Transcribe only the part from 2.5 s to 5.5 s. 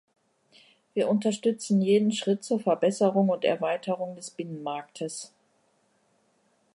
Verbesserung und Erweiterung des Binnenmarktes.